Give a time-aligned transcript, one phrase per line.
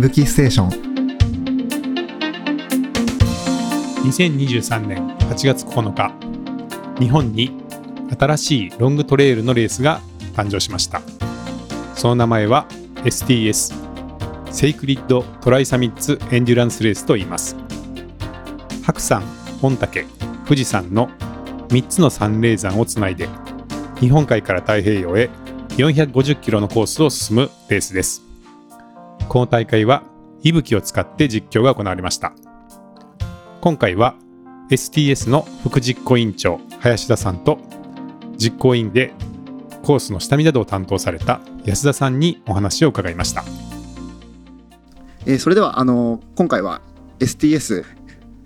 [0.00, 0.70] いぶきステーション。
[4.08, 6.14] 2023年8月9日
[6.98, 7.54] 日本に
[8.18, 10.00] 新しいロングトレイルのレースが
[10.32, 11.02] 誕生しました。
[11.94, 12.66] その名前は
[13.04, 13.74] STS
[14.50, 17.54] セイクリッドトライサミッツエンデュランスレースと言います。
[18.82, 19.22] 白山
[19.60, 20.06] 御嶽
[20.46, 21.10] 富士山の
[21.68, 23.28] 3つの山霊山をつないで
[23.98, 25.28] 日本海から太平洋へ
[25.76, 28.29] 450キロのコースを進むレースです。
[29.30, 30.02] この大会は
[30.42, 32.32] 息吹を使って実況が行われました
[33.60, 34.16] 今回は
[34.70, 37.60] STS の副実行委員長林田さんと
[38.36, 39.12] 実行委員で
[39.84, 43.44] コースの下見などを担当された安田さんにお話を伺いました、
[45.26, 46.82] えー、それではあの今回は
[47.20, 47.84] STS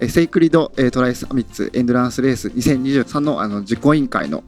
[0.06, 4.44] セイクリドトライサミッツエンドランスレース2023のあの実行委員会の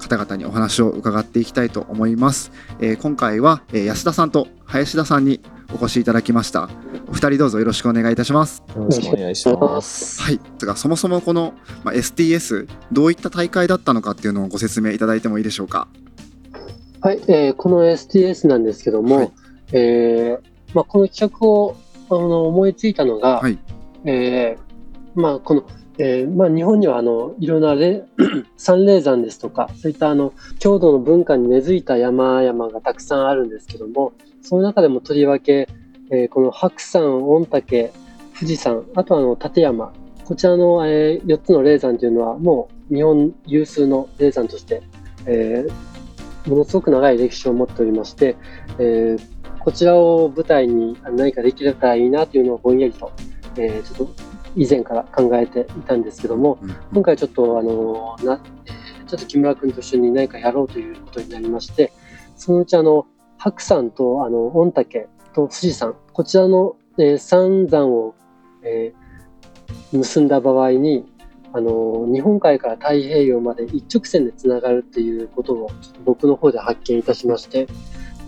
[0.00, 2.52] 方々にお話を伺っていきたいと思います。
[2.80, 5.40] えー、今回は、えー、安田さんと林田さんに
[5.72, 6.70] お越しいただきました。
[7.08, 8.62] お二人どうぞよろしくお願いいたします。
[8.74, 10.22] よろしくお願いします。
[10.22, 10.40] はい。
[10.60, 15.88] がそもそもこの、まあ、STS どういった大会だったのかっていうのをご説明いただいてもいいでしょうか？
[17.00, 17.20] はい。
[17.28, 19.32] えー、この STS なんですけども、はい、
[19.72, 20.40] えー、
[20.74, 21.76] まあ、この企画を
[22.10, 23.58] あの思いついたのが、はい、
[24.04, 25.64] えー、まあ、この
[26.00, 27.74] えーまあ、日本にはあのいろんな
[28.56, 35.68] 三霊山ですとかそういったあの郷土の文化に根付いた山々がたくさんあるんですけどもその中でもとりわけ、
[36.10, 37.92] えー、この白山、御嶽、
[38.34, 39.92] 富士山、あとはあの立山、
[40.24, 44.82] こちらの、えー、4つの霊山というのはもう日本有数の霊山として、
[45.26, 48.36] えー、ものすごく長い歴史を持っておりまして、
[48.78, 53.12] えー、こちらを舞台に何かできればいいなというのをぼんやりと、
[53.56, 54.14] えー、ちょっと
[54.56, 56.76] 以前から考えていたんですけども、うん。
[56.92, 58.40] 今回ちょっとあのな、
[59.06, 61.92] ちょっと木村君と一緒に何かやろうということになりまして、
[62.36, 63.06] そのうちあの
[63.38, 65.94] 白山とあの御嶽と富士山。
[66.12, 68.14] こちらの、えー、三山を、
[68.62, 71.06] えー、結んだ場合に
[71.52, 75.70] あの日本海から太平洋まで一直線でつながるっていうことを
[76.04, 77.66] 僕の方で発見いたしまして。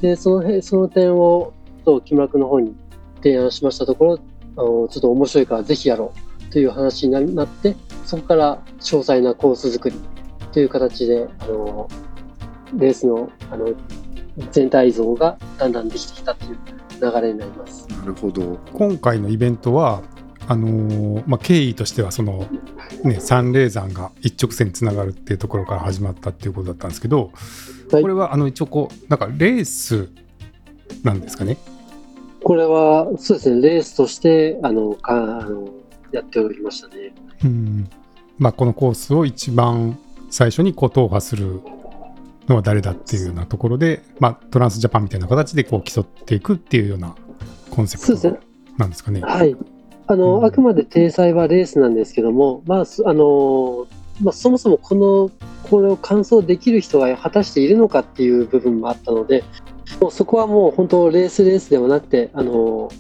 [0.01, 1.53] でそのその点を
[1.85, 2.75] と木村君の方に
[3.17, 4.19] 提案しましたところ
[4.57, 6.13] あのちょっと面白いからぜひやろ
[6.49, 9.97] うという話になってそこから詳細なコース作り
[10.53, 11.89] という形であの
[12.75, 13.73] レースのあの
[14.53, 16.59] 全体像がだんだんできてきたという
[17.01, 17.87] 流れになります。
[17.89, 20.03] なるほど今回のイベントは
[20.49, 22.49] あのー、まあ、経緯としてはその、
[23.05, 27.31] ね、三霊山が一直線につながるっていうところから始まったっていうことだったんですけど、
[27.93, 30.09] はい、これはあの一応こうなんかレース
[31.05, 31.57] なんですかね？
[32.43, 35.69] これはそうですねレースとしてあのかあの
[36.11, 37.13] やっておりましたね。
[37.45, 37.89] うん
[38.39, 39.99] まあ、このコースを一番
[40.31, 41.61] 最初にこう踏破する
[42.51, 47.15] のは誰だっていうようなところで、まあ、トランスジャパンみたいな形でこう競っていくっていうような
[47.71, 48.39] コンセプト
[48.77, 49.21] なんですかね。
[49.21, 49.57] はい。
[50.07, 53.87] あの、うん、あくまで体裁はレースなんですけども、まああの
[54.21, 55.31] まあ、そもそもこの
[55.71, 59.45] これを完走できる人が果たしているのかっていう部分もあったので
[60.01, 62.91] もうそこはもう本当レースレースではなくて、あの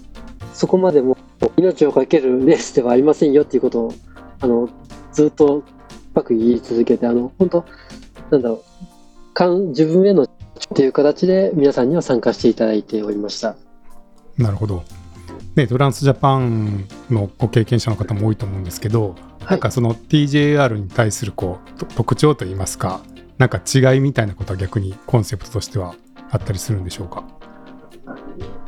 [0.55, 1.16] そこまでも
[1.56, 3.94] 命を懸けるレースではありませんよっていうことを
[4.41, 4.69] あの
[5.12, 5.62] ずっと
[6.12, 7.65] 深く言い続けてあの本当
[8.31, 8.70] なんだろう
[9.39, 10.29] 自分へのっ
[10.75, 13.57] ていう形で皆さんには参加していただいておりました。
[14.37, 14.83] なるほど。
[15.57, 23.01] ね、トランスジャパンのご経験者の方も多いと思うんですけど、はい、なんかその TJR に対するこう特徴といいますか、
[23.39, 25.95] なんか違いみたいなことは逆にコンセプトとしては
[26.31, 27.25] あったりするんでしょうか？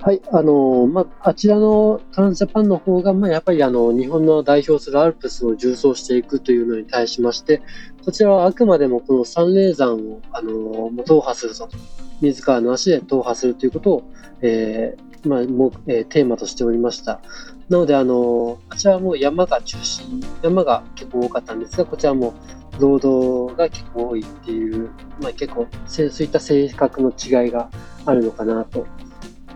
[0.00, 7.62] はい、あのまあ、あちらのトランスジャパンの方が、まあ、やっぱりあの日本の代表するアルプスを重走していくというのに対しまして、
[8.04, 11.76] こちらはあくまでもこの三霊山をあの踏破するぞと、
[12.20, 14.02] 自らの足で踏破するということを、
[14.40, 17.20] えーまあもうえー、テーマとしておりました。
[17.68, 22.34] なので、あのあちらはもう山が中心、山が結構多かったんですが、こちらも
[22.80, 24.90] 労働が結構多いっていう、
[25.20, 27.70] まあ、結構そういった性格の違いが
[28.04, 28.86] あるのかなと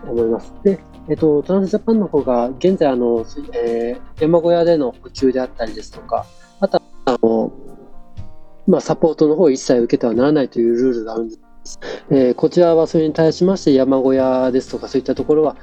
[0.07, 0.53] 思います。
[0.63, 0.79] で、
[1.09, 6.25] えっと、トランスジャパンの方が現在あの、えー、山小屋での補給であったりですとか、
[6.61, 7.51] あとはあの、
[8.67, 11.79] まあ、サポートの方を一切受けてはならないというルールがあるんです。
[12.09, 15.57] えー、こちらはそれに対しまして山小屋ですとかそういったところは、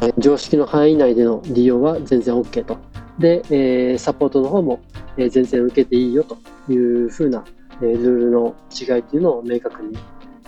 [0.00, 2.78] えー、常識の範囲内での利用は全然 OK と。
[3.18, 4.80] で、えー、サポートの方も、
[5.16, 6.36] え全然受けていいよと
[6.72, 7.44] いうふうな、
[7.80, 9.96] えルールの違いというのを明確に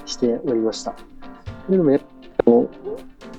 [0.05, 0.95] しておりました。
[1.67, 2.07] というのもやっぱ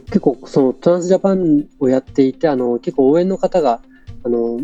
[0.05, 3.81] 結構そのトランスジャパンをやっていてあの結構応援の方が
[4.23, 4.59] あの、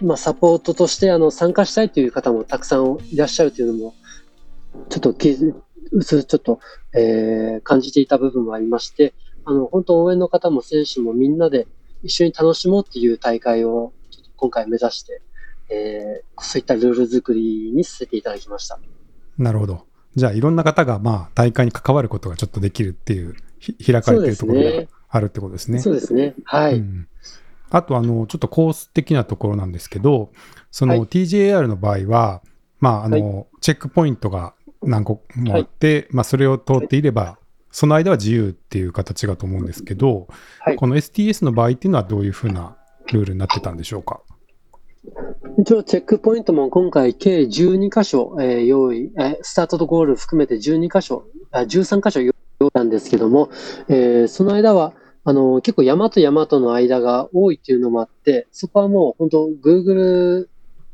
[0.00, 3.94] まあ、サポートとしてあの参加したいという方もたくさんいらっしゃるというのも
[4.88, 6.60] ちょっとちょっと、
[6.94, 9.14] えー、感じていた部分もありまして
[9.48, 11.66] あの、本当応援の方も選手もみんなで
[12.02, 13.94] 一緒に楽しもうっていう大会を
[14.36, 15.22] 今回目指して、
[15.70, 18.78] えー、そういったルール作りにさせていただきました。
[19.38, 19.86] なるほど。
[20.14, 23.36] じゃあいろんな方がまあ大会に関わることがちょっとできるっていう
[23.84, 25.80] 開かれているところがあるってことですね。
[25.80, 26.34] そうですね。
[26.44, 26.74] はい。
[26.74, 27.08] うん、
[27.70, 30.30] あとあのちょっとコース的なところなんですけど、
[30.70, 32.42] その TJR の場合は、
[32.80, 37.38] まああの、はい、チェックポイントが何個もあって、はい、まあそれを通っていれば、
[37.70, 40.28] その間は自由っていう形だと思うんですけど、
[40.60, 42.76] はい、この STS の場合っていうのはどういうふうな
[43.12, 44.20] ルールになってたんでしょうか？
[45.58, 52.34] 一応、チェックポイントも今回、計12箇所、えー、用意、えー、スタートとゴール含めて12箇所、あ13箇所用意
[52.74, 53.50] なんですけども、
[53.88, 54.94] えー、その間は、
[55.28, 60.48] あの結構山と山との間が多いっていうのもあって、そこはもう本当、Google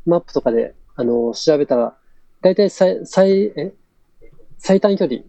[0.05, 1.95] マップとかであの調べたら、
[2.41, 3.73] 大体最最え？
[4.57, 5.21] 最短距離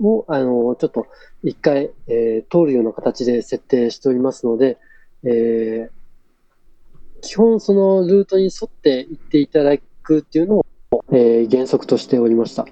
[0.00, 1.08] をあのちょっと
[1.42, 4.78] 一回、えー、通るような形で設定しておりますので、
[5.24, 10.66] えー、基本そのルートに沿って行っていただくっていうのを、
[11.10, 12.62] えー、原則としておりました。
[12.62, 12.66] っ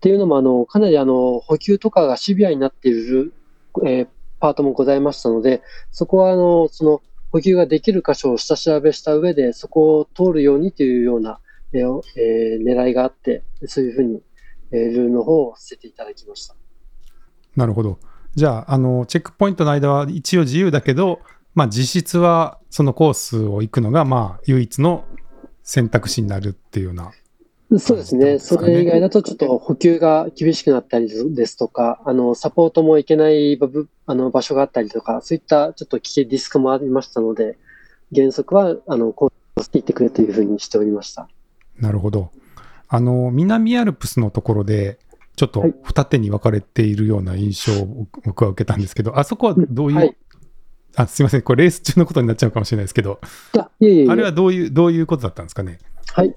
[0.00, 3.32] ていうのも、あの、かなりあの、補給とかがシビアになっている、
[3.84, 4.08] えー、
[4.40, 11.38] パートもございましたので、そこはあの、その、補給ができる箇所を下調べした上で、そこを通るようにというような、
[11.72, 14.22] えーえー、狙いがあって、そういうふうに、
[14.72, 16.56] えー、ルールの方をさせていただきました。
[17.54, 17.98] なるほど。
[18.34, 21.20] じゃあ、あの、チェックポイントの間は一応自由だけど、
[21.54, 25.04] まあ、実質はそのコースを行くのが、まあ、唯一の
[25.62, 27.12] 選択肢になるっていうような、
[27.78, 28.38] そうですね。
[28.38, 33.58] それ以外だとちょっと補給が厳しくなったりですとか、あの、サポートもいけない
[34.06, 37.58] あの場所があったりとか、そういったちょっと危険リスクもありましたので、
[38.14, 41.28] 原則は、あの、コースいってくれというふうにしておりました。
[41.78, 42.30] なるほど。
[42.88, 44.98] あの、南アルプスのところで、
[45.36, 50.16] ちょっと二手に分かれているような印象を僕は受けたんですけど、あそこはどういう、はい、
[50.96, 53.20] あすみません、これレース中のことになっちゃうかもしれないですけど、
[53.80, 55.78] いやいやあれはどういう、どういうことだったんですかね？
[56.12, 56.36] はい。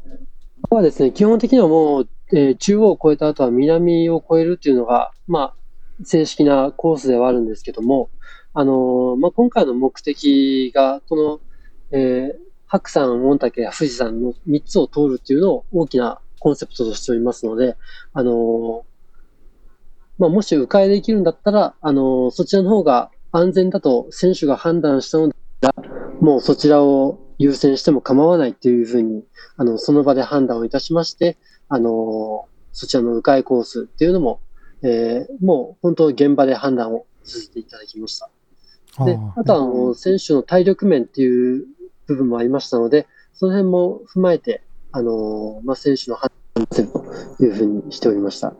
[0.74, 5.56] はですね、基本的にはもう、えー、中央を越えた後は南を越えるっていうのが、まあ、
[6.04, 8.10] 正式なコースではあるんですけども、
[8.54, 11.42] あのー、まあ、今回の目的が、この、
[11.92, 12.38] えー、
[12.68, 17.78] 白山、御嶽や富士山の3つを通るっていうのを大きなコンセプトとしておりますので、
[18.14, 18.86] あの、
[20.18, 25.36] まあ、もし迂回できるんだったら、あのそちらの方が安全だと選手が判断したので
[26.22, 29.24] もうそちらを優先しても構わないというふうに、
[29.58, 31.38] あの、その場で判断をいたしまして、
[31.70, 34.40] あの、そちらの迂回コースっていうのも、
[34.82, 38.30] えー、もう本当現場で判断をさせていただきました。
[39.06, 41.66] で、あとはあの、選手の体力面っていう
[42.08, 48.54] 部分もありましたので、その辺も踏まえて、あの、まあ、選手の判断をするというふうにしておりました。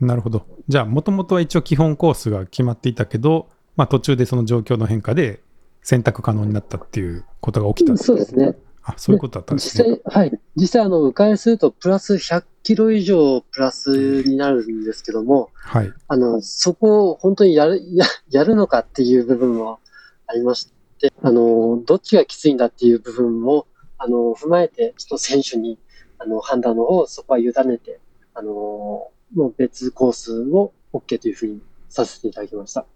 [0.00, 0.46] なるほど。
[0.68, 5.40] じゃあ、もともとは一応基本コースが決まっていたけど、まあ、途中でその状況の変化で
[5.82, 8.56] 選択可能になったっていうことが起きたそうですね。
[8.82, 9.88] あそういうことだったんですね。
[9.88, 10.40] 実際、はい。
[10.56, 15.92] 実際、あの、迂回すると、プラス100キロ以上プラスになるんですけども、はい。
[16.08, 19.80] あの、そこを本当にやる、や やるのかっていう部分も
[20.26, 23.66] ありまして、あの、どっちがきついんだっていう部分も、
[23.98, 25.78] あの、踏まえて、ちょっと選手に、
[26.18, 28.00] あの、判断の方をそこは委ねて、
[28.34, 32.86] あの、もう別コースを OK というふうにさせていただきました。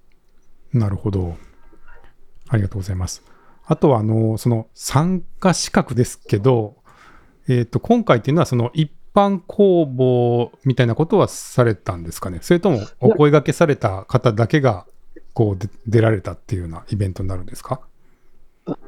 [0.73, 1.35] なるほど。
[2.49, 3.23] ありがとうございます。
[3.67, 6.77] あとは、あの、その参加資格ですけど、
[7.49, 12.39] えっ、ー、と、今回っていうのは、その一般公募みたいなことはされたんですかね？
[12.43, 14.87] それともお声がけされた方だけが、
[15.33, 17.81] こう、出られたっていうようなイベントになるんですか？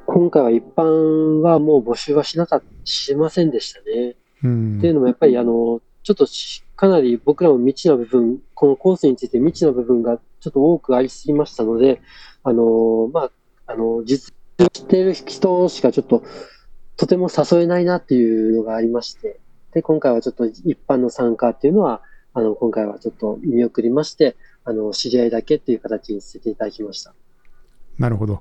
[0.06, 4.16] 今回は一般はもう募集はしなかしませんでしたね。
[4.42, 6.26] うん、っていうのもやっぱりあの、ちょっと
[6.76, 12.00] かなり僕らも未知な部分、このコースについて未知な部分がちょっと多くありすぎましたので、
[12.42, 13.30] あのまあ、
[13.66, 16.22] あの実している人しかちょっと
[16.96, 19.38] とても誘えないなっていうのがありまして、
[19.72, 22.00] で、今回はちょっと一般の参加っていうのは、
[22.32, 27.14] あの、今回はちょっと見送りまして、あの、知り合いだけっていう形にさせていただきました。
[27.98, 28.40] なるほど。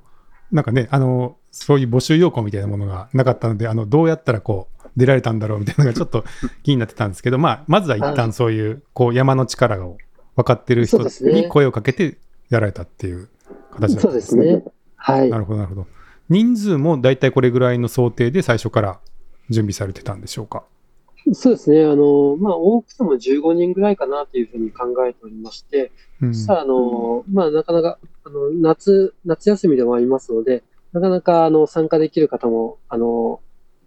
[0.52, 6.24] なんかね、あの、そういう募集要項みたいなものがなかったので、あの、どうやったらこう、出られたんだろうみたいなのがちょっと
[6.64, 9.98] 気になってたんですけど、まあ、まずは一旦そういう、こう、山の力を
[10.38, 12.18] 分かってる人に声をかけて
[12.50, 13.28] やられたっていう
[13.72, 14.44] 形だったんですね。
[14.44, 14.75] そうですね。
[15.06, 15.30] はい。
[15.30, 15.88] なるほど、なるほど。
[16.30, 19.00] 人数も大体これぐらいの想定で最初から
[19.52, 20.64] 準備されてたんでしょうか？
[21.34, 21.86] そうですね。
[21.86, 33.42] あの、まあ、多くても15人ぐらいかなというふうに考えておりまして、うん、さあ、あの、まあ、なかなか、あの、夏、夏休みでもありますので、なかなか、あの、参加できる方も、あの、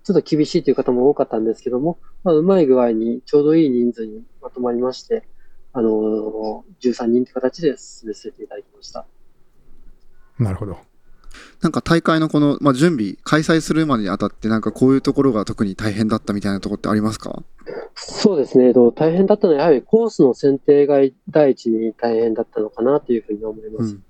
[0.05, 5.27] ちょっと厳しいという方も多かったんですけども、まあ、うまい具合にちょうどいい人数にまとまりまして、
[5.73, 9.07] あの、13人という形で進めさせていただきました。
[10.39, 10.88] なるほど。
[11.63, 17.43] なんか大会のこの、まあ、準備、開催するまでにあたって、なんかこういうところが特に大変だったみたいなところってありますか？
[17.95, 23.93] そうですね、大変だったのは、やはりコースの選定が第一に大変だったのかなというふうに思います。
[23.93, 24.03] うん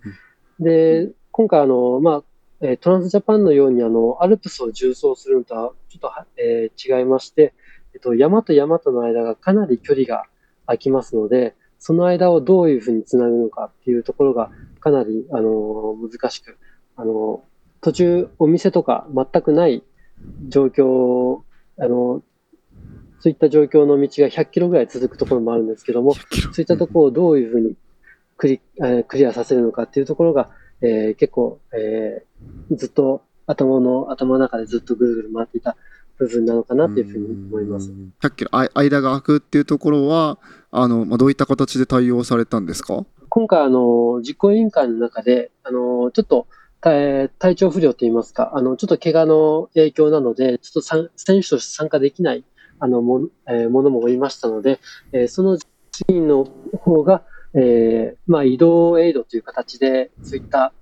[0.60, 2.22] うん、で、今回あの、ま
[2.60, 7.54] あ、トランスジャパンのようにあのアルプスを縦走するのとはちょっと、えー、違いまして、
[7.94, 10.24] えっと、山と山との間がかなり距離が
[10.66, 16.58] 空きますので、その間をどういうふうにつなぐのかっていうところがかなりあの難しく、
[16.98, 17.44] あの
[17.80, 19.82] 途中お店とか全くない
[20.48, 21.40] 状況、
[21.78, 22.22] あの
[23.20, 26.20] そういった状況の道が100キロぐらい続くところもあるんですけども、そ
[26.58, 27.76] ういったところをどういうふうに
[28.36, 30.50] クリ,、えー、クリアさせるのかっていうところが、
[30.80, 35.76] えー、結構、えー、ずっと頭の、頭の中でずっとぐるぐる回っていた
[36.18, 37.92] 部分なのかなっていうふうに思います。
[38.22, 40.38] 100キロ間が空くっていうところは、
[40.70, 43.04] あの、まあ、どういった形で対応されたんですか？
[43.28, 46.46] 今回、あの、実行委員会の中で、あの、ちょっと、
[46.80, 51.08] 体調不良といいますか、あの、ちょっと怪我の影響なので、ちょっと選
[51.42, 52.44] 手として参加できない
[52.78, 54.78] あのも,、えー、ものもおりましたので、
[55.12, 56.44] えー、そのチームの
[56.78, 57.22] 方が、
[57.54, 60.72] えーまあ、移動エイドという形で、そういった、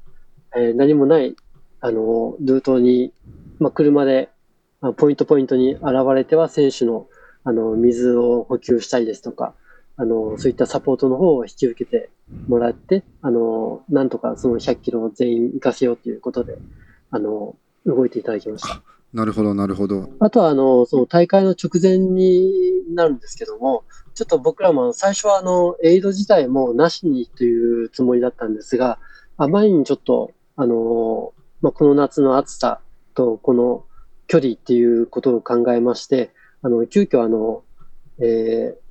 [0.54, 1.36] えー、何もない
[1.80, 3.12] あのルートに、
[3.58, 4.28] まあ、車で、
[4.80, 5.84] まあ、ポイントポイントに現
[6.14, 7.06] れては、選手の
[7.44, 9.54] あの水を補給したりですとか、
[9.96, 12.10] あのそういったサポートの方を引き受けて
[12.48, 16.58] もらって、あのなんとかその100キロを全員行かせようということで、
[17.10, 18.82] あの動いていただきました。
[19.12, 20.10] なるほど、なるほど。
[20.18, 23.84] あとは、あの、その大会の直前になるんですけども、
[24.14, 28.98] ちょっと僕らも最初は、あの、エイド自体もなしにというつもりだったんですが、
[29.38, 32.80] あまりにちょっと、あの、まあ、この夏の暑さ
[33.14, 33.84] と、この
[34.26, 37.62] 距離っていうことを考えまして、あの、急遽、あの、
[38.18, 38.85] えー、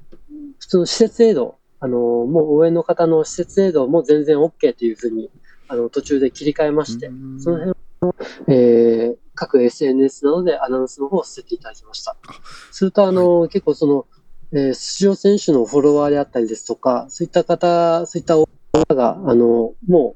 [0.60, 5.30] 普通の施設エイド、あの、もう応援の方の施設エイドも全然 OK というふうに、
[5.68, 7.76] あの、途中で切り替えまして、その辺
[8.48, 12.16] えー、各 SNS などでアナウンスの方をさせていただきました。
[12.72, 14.06] すると、あの、はい、結構その、
[14.52, 18.48] えー、出場選手のフォロワーであったりですとか、そういった方、そういった方
[18.96, 20.16] が、あの、も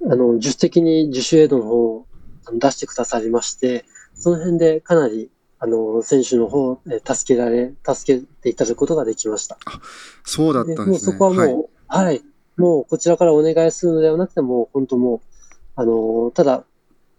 [0.00, 2.06] う、あの、自主的に自主エイドの方を
[2.52, 9.58] 出してくださりまして、その辺でかなり、あの、選手の方、え助けられ、助けていただくことができました。
[10.24, 10.86] そうだったんですね。
[10.86, 12.22] もうそこはもう、はい、はい、
[12.56, 15.20] もうこちらからお願いするのではなくて、もう本当もう、
[15.76, 16.64] あの、ただ、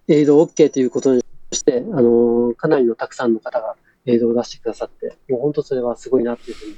[0.07, 3.75] エイド OK ということにして、あの、かなりのたくさんの方が
[4.05, 6.75] エイドを出してくださって、もう本当それはすごいなっていうふうに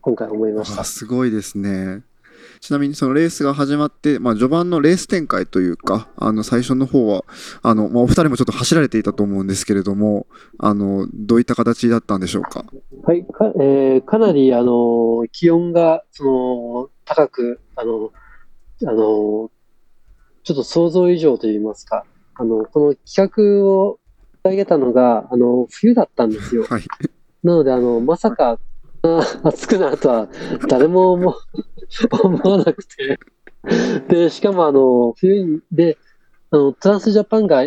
[0.00, 0.84] 今回思いました。
[0.84, 2.02] すごいですね。
[2.66, 7.24] ちなみにそのレースが始まって、まあ、序盤のレース展開というか、あの最初の方は、
[7.62, 10.26] あのまあ、お二人もちょっと走られていたと思うんですけれども、
[10.58, 12.64] あのどういった形だったんでしょうか？
[13.04, 18.10] はいか,、えー、かなりあの気温がその高くあの
[18.84, 22.04] あの、ちょっと想像以上といいますか、
[22.34, 23.98] あの、この企画を
[24.44, 26.64] 上げたのが、あの、冬だったんですよ。
[26.68, 26.84] はい、
[27.42, 28.58] なので、あの、まさか、
[29.42, 30.28] 暑くなるとは
[30.68, 33.18] 誰も思わなくて。
[34.08, 35.98] で、しかもあの、冬で、
[36.50, 37.64] あの、トランスジャパンが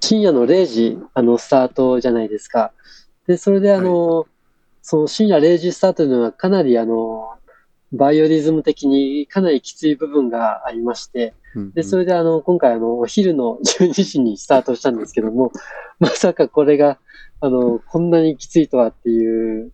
[0.00, 2.72] 深夜の0時、あの、スタートじゃないですか。
[3.26, 4.26] で、それであの、はい、
[4.82, 7.30] その深夜0時スタートというのはかなりあの、
[7.92, 11.34] バイオリズム的にかなりきつい部分がありまして、
[11.74, 15.52] で、それであの、今回あの、お昼の12時にスタートしたんですけども、
[15.98, 16.98] まさかこれが、
[17.40, 19.72] あの、こんなにきついとはっていう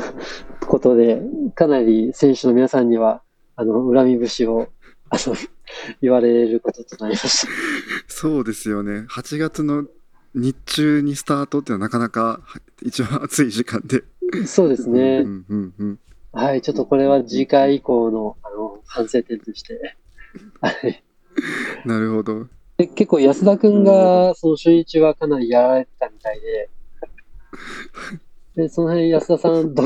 [0.66, 1.20] ことで、
[1.54, 3.22] かなり選手の皆さんには、
[3.56, 4.68] あの、恨み節を、
[5.10, 5.36] あの、
[6.02, 7.52] 言われることとなりました。
[8.06, 9.06] そうですよね。
[9.08, 9.86] 8月の
[10.34, 12.40] 日中にスタートっていうのはなかなか
[12.82, 14.04] 一番暑い時間で。
[14.46, 15.22] そうですね。
[15.24, 15.98] うんうんうん
[16.32, 19.96] はい、ちょっとこれは次回以降のあの反省点として。
[20.60, 21.02] はい。
[21.86, 22.46] なるほど。
[22.76, 26.68] で結構安田君がその初日はかなりやられてたみたいで、
[28.56, 29.82] でその辺安田さんど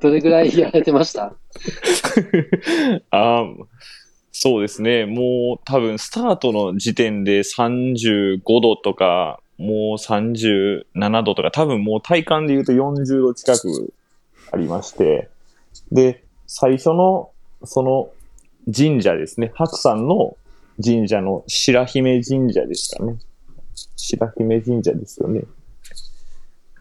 [0.00, 1.32] どれぐらいやられてました？
[3.10, 3.44] あ
[4.32, 5.06] そうですね。
[5.06, 13.92] もう多分スタートの時点で35度とか、もう37度とか、多分もう体感で言うと40度近く
[14.52, 15.28] ありまして、
[15.92, 17.30] で、最初の、
[17.64, 18.10] その
[18.74, 19.52] 神社ですね。
[19.54, 20.36] 白山の
[20.82, 23.18] 神社の白姫神社ですかね。
[23.96, 25.42] 白姫神社ですよね。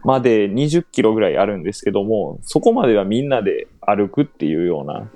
[0.03, 5.09] まで20キロぐらいあるんですけども、そこまではみんなで歩くっていうような、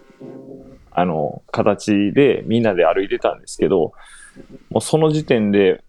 [0.91, 3.93] あの、形でみんなで歩いてたんですけど、
[4.69, 5.83] もうその時点で、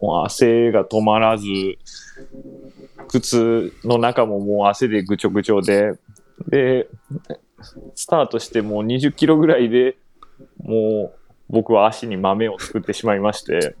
[0.00, 1.46] もう汗が止まらず、
[3.08, 5.92] 靴の中ももう汗でぐちょぐちょで、
[6.48, 6.88] で、
[7.94, 9.96] スタートしてもう20キロぐらいで、
[10.58, 13.76] もう僕は足に豆を作ってしまいまして、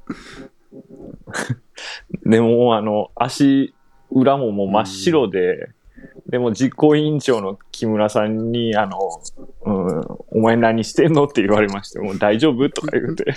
[2.24, 3.74] でも、あの、足
[4.10, 5.70] 裏ももう真っ白で、
[6.26, 8.98] でも実行委員長の木村さんに、あの、
[9.64, 10.00] うん、
[10.30, 13.34] お前何してんのって言われまして、もう大丈夫とか言って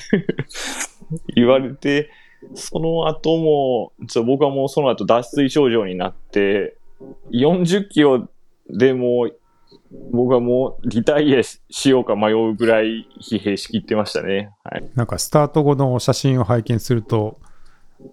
[1.35, 2.09] 言われて、
[2.55, 6.77] その後も、ちょ僕はもうその後脱水症状になって、
[7.31, 8.29] 40キロ
[8.69, 9.29] でも
[10.11, 14.51] 僕はもうリタイアしようか迷うぐらい疲弊しきってましたね。
[14.63, 17.39] はい、なんかスタート後の写真を拝見すると、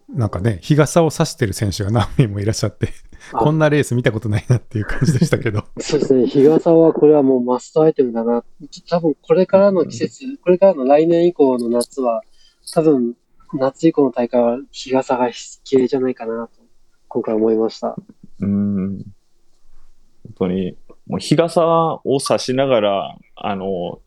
[0.09, 2.89] なんかね、日傘を差してる選手が何名もいらっしゃって、
[3.33, 5.65] こんなレース見たことないなっていう感じでしたけど。
[5.81, 8.45] そうですね、日傘はこれはもうマストアイテムだな。
[8.89, 12.23] 多分これからの季節、これからの来年以降の夏は、
[12.73, 13.15] 多分
[13.55, 15.31] 夏以降の大会は日傘が
[15.65, 16.61] 綺麗じゃないかなと、
[17.09, 17.97] 今回思いました。
[18.41, 18.99] うん。
[18.99, 24.01] 本当に、もう日傘を差しながら、あの、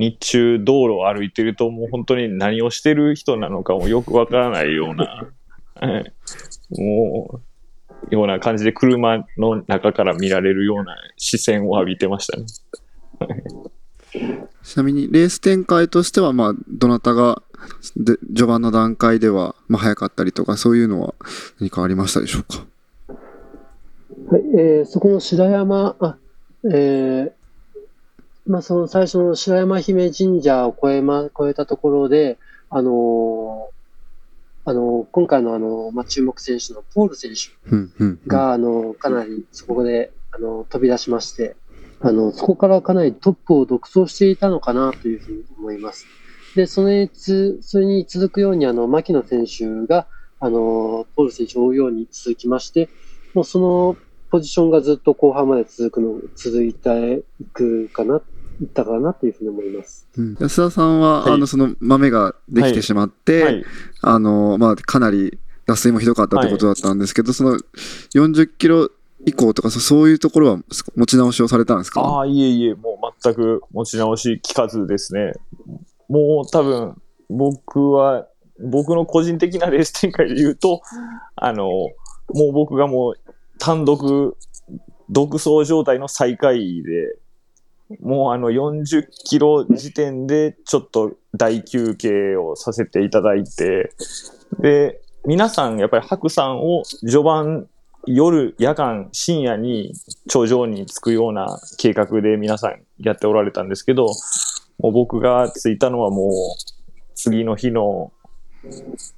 [0.00, 5.28] 日中道路を歩いてるともう本当に何をしてる人なのかもよくわからないような、
[6.78, 7.40] も
[8.10, 12.46] う、ような感じで車の中から見られるような視線を浴びてましたね。
[14.62, 17.42] ちなみにレース展開としては、まあ、どなたが
[17.96, 21.14] で序盤の段階では、まあ、早かったりとか、そういうのは
[21.60, 22.64] 何かありましたでしょうか？
[24.30, 26.16] はい、えー、そこの白山、あ
[26.64, 27.32] えー、
[28.50, 32.36] まあ、その最初の白山姫神社を越えま、越えたところで、
[32.68, 37.52] あのー、あのー、今回のあの、まあ、注目選手のポール選手
[38.26, 41.54] が、あの、かなりそこで、あの、飛び出しまして、
[42.00, 46.06] あの、そこからかなりトップを独走していたのかなというふうに思います。
[46.56, 50.08] で、それにつ、それに続くように、あの、牧野選手が、
[50.40, 52.88] あの、ポール選手を追うように続きまして、
[53.32, 53.96] もうその
[54.30, 58.20] ポジションがずっと後半まで続くの、続いていくかな、い
[58.64, 60.08] ったかなというふうに思います。
[60.16, 63.54] うん、安田さんは、はい、あの、その豆ができてしまって、はい。
[63.54, 63.64] はい、
[64.02, 67.58] あの、まあ、かなり脱水もひどかったってことだったんですけど、その
[68.14, 68.90] 40キロ
[69.26, 70.58] 以降とか、そういうところは
[70.96, 72.00] 持ち直しをされたんですか？
[72.00, 75.32] ああ、いえいえ、もう全く持ち直し聞かずですね。
[76.08, 78.26] もう多分、僕は、
[78.62, 80.82] 僕の個人的なレース展開で言うと、
[81.36, 81.90] あの、も
[82.48, 83.14] う僕がもう
[83.58, 84.36] 単独、
[85.08, 87.16] 独走状態の最下位で、
[88.00, 93.92] もうあの40キロ時点でちょっと大休憩をさせていただいて、
[94.60, 97.68] で、皆さんやっぱり白山を序盤、
[98.06, 99.92] 夜、夜間、深夜に
[100.28, 104.06] 頂上に着くような計画で皆さんやっておられたんですけど、
[104.78, 106.30] もう僕が着いたのはもう
[107.14, 108.12] 次の日の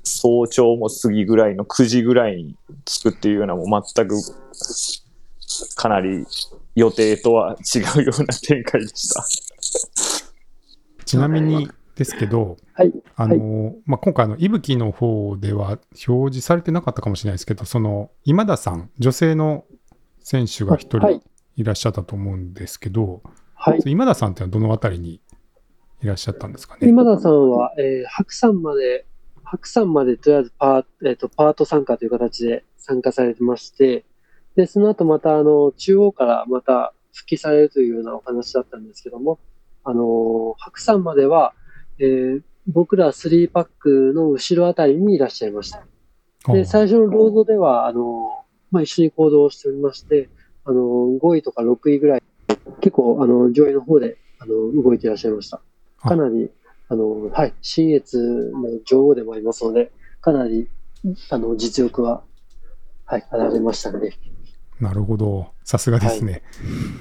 [0.02, 4.16] 早朝も過ぎぐらいの9時ぐらいに着くっていうようなもう全く
[5.76, 6.26] かなり
[6.74, 9.24] 予定とは違うような展開でした。
[11.04, 19.64] ちなみにですけど、はい、あの、はい、まあ、今回のいぶきの方では表示されてなかったかもしれないですけど、その今田さん、女性の
[20.20, 21.22] 選手が一人
[21.56, 23.22] いらっしゃったと思うんですけど、
[23.54, 25.20] はい、今田さんってのはどのあたりに
[26.02, 26.88] いらっしゃったんですかね？
[26.88, 29.04] 今田さんは、えー、白山まで
[29.44, 34.06] 白山までとりあえずパー,、えーと、パート参加という形で参加されてまして、
[34.56, 39.38] で、その後また、あの、中央からまた復帰されるというようなお話だったんですけども、
[39.84, 41.54] あの、白山までは、
[41.98, 45.84] えー、僕ら3パックの後ろあたりにいらっしゃいました。
[46.52, 50.28] で、最初のロードでは、あの、まあ、一緒に行動しておりまして、
[50.64, 50.80] あの、
[51.20, 52.22] 5位とか6位ぐらい、
[52.80, 55.60] 結構、あの、上位の方で、あの、動いていらっしゃいました。
[55.98, 56.50] かなり、
[56.88, 60.68] あの、はい、新越の女王でもありますので、かなり、
[61.30, 62.22] あの、実力は、
[63.04, 64.12] はい、あられましたね。
[64.82, 65.52] なるほど。
[65.62, 66.42] さすがですね。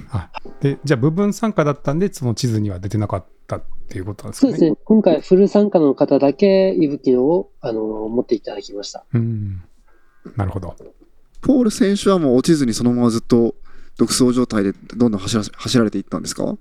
[0.07, 0.29] は
[0.61, 4.53] い、で、じゃあ、部分参加だったんで、その地図には出てなかったっていうことなんですかね？
[4.53, 4.77] そうですね。
[4.85, 9.03] 今回、フル参加の方だけ、いぶきのを、あの、持っていただきました。
[9.13, 9.63] うん。
[10.37, 10.75] なるほど。
[11.41, 13.55] ポール選手はもう落ちずにそのままずっと
[13.97, 16.45] 独走状態でどんどん走ら走られていったんですか？
[16.45, 16.55] なん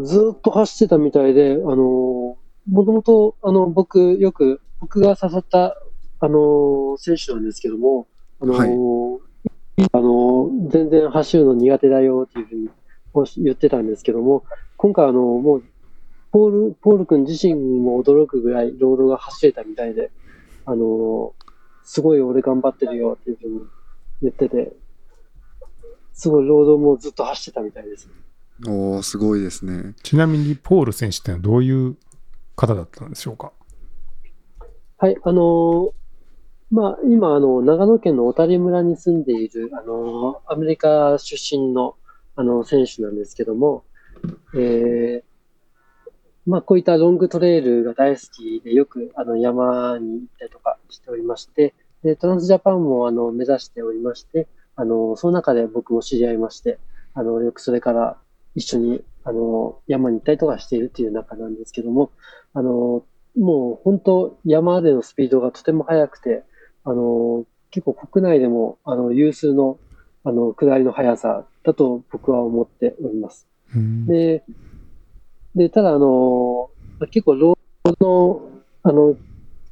[0.00, 5.76] かずっと走ってたみたいで、あのもともと、あの、僕、よく、僕が誘った、
[6.20, 8.06] あの選手なんですけども、
[8.40, 8.70] あのはい、
[9.92, 14.44] あの全然走るの苦手だよっていうふうに言ってたんですけども、
[14.76, 15.62] 今回、あの、もう、
[16.30, 20.10] ポール、ポール君自身も驚くぐらいロードが走れたみたいで、
[20.64, 21.34] あの
[21.84, 23.60] すごい俺頑張ってるよっていうふうに
[24.22, 24.72] 言ってて、
[26.14, 28.08] すごいロードもずっと走ってたみたいです。
[28.66, 29.94] おおすごいですね。
[30.02, 31.96] ちなみに、ポール選手ってのはどういう
[32.54, 33.52] 方だったんでしょうか？
[34.98, 35.92] はい、あのー、
[36.72, 41.96] まあ、今、あの、長野県の小谷村に住んでいる、あの、アメリカ出身の、
[42.34, 43.84] あの、選手なんですけども、
[44.54, 45.32] えー、
[46.46, 56.78] まあ、こういったロングトレイルが大好きで、よくあの山に行ったりとかしておりまして、でトランスジャパンもあの目指しておりまして、あのその中で僕も知り合いまして、
[57.14, 58.18] あのよくそれから
[58.56, 62.10] 一緒にあの山に行ったりとかしているという中なんですけども、
[62.54, 63.04] あの
[63.38, 66.42] もう本当山でのスピードがとても速くて、
[66.84, 69.78] あの結構国内でもあの有数の
[70.24, 73.48] あの下りの速さだと僕は思っております。
[74.06, 74.44] で
[75.54, 76.70] で、ただ、あの、
[77.10, 78.50] 結構、ロードの、
[78.82, 79.16] あの、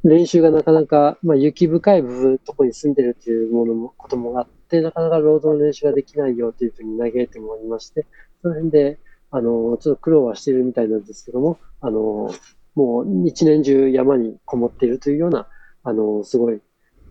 [0.04, 8.06] 練習がなかなか、まあ、雪深い部分、とこに住んでるっていうものも、こともあって、なかなかロードの練習ができないよというふうに嘆いてもありまして、
[8.42, 8.98] その辺で、
[9.30, 12.30] あの、ちょっと苦労はしているみたいなんですけども、あの、
[12.74, 15.48] もう一年中山にこもっているというような、
[15.82, 16.60] あの、すごい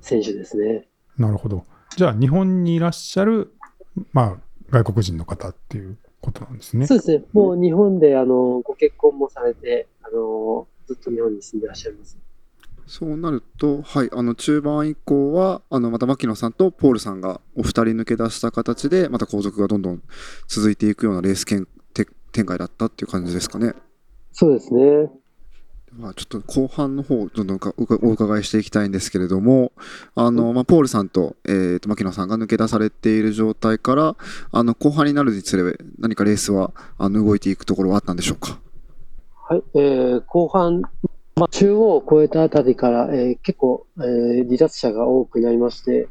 [0.01, 0.87] 選手ですね。
[1.17, 1.65] なるほど。
[1.95, 3.53] じゃあ、日本にいらっしゃる、
[4.13, 4.37] まあ、
[4.69, 6.87] 外国人の方っていうことなんですね。
[6.87, 7.23] そうですね。
[7.33, 12.17] もう日本であのご結婚もされて、あのずっと日本に住んでらっしゃいます。
[12.87, 20.01] そうなると、はい、あの中盤以降は、あのまた牧野さんとポールさんがお二人抜け出した形で、また後続がどんどん
[20.47, 23.73] 続いていくようなレース展開だったっていう感じですかね。
[24.31, 25.09] そうですね。
[25.97, 27.59] まあ、ちょっと後半の方どんどん
[28.01, 29.71] お伺いしていきたいんですけれども
[30.15, 34.15] あの、まあ、ポールさんと,、えー、と牧野さんが抜け出されている状態から
[34.51, 38.59] あの後半になるにつれ何かレースはあの動いていくところはあったんでしょうか？
[39.49, 40.81] はい、えー、後半、
[41.35, 46.07] まあ、中央を越えたあたりから、えー、結構、えー、離脱者が多くなりまして、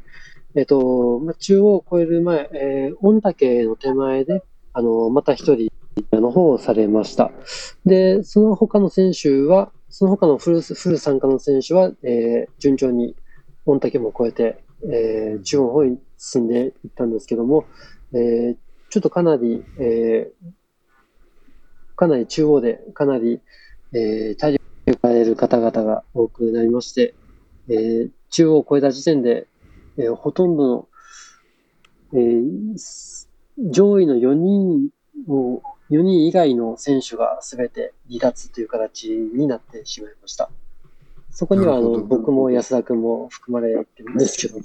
[0.55, 5.71] えーとまあ、中央を越える前、えー、御嶽の手前であのまた一人
[6.13, 7.31] の方をされました。
[7.85, 13.15] で、その他の選手は、その他のフルフル参加の選手は、えー、順調に
[13.65, 17.65] 御嶽も超えて、えー、中央の方に進んでいったんですけども、
[18.13, 18.57] えー、
[18.89, 20.51] ちょっとかなり、えー、
[21.95, 23.41] かなり中央で、かなり、
[23.93, 27.13] えー、体力がれる方々が多くなりまして、
[27.67, 29.47] えー、中央を超えた時点で、
[29.97, 30.87] えー、ほとんどの、
[32.13, 34.89] えー、上位の4人
[35.27, 40.49] を4人以外の選手が全て離脱という形になってしまいました。
[41.31, 44.59] そこにはあの僕も安田君も含まれてるんですけど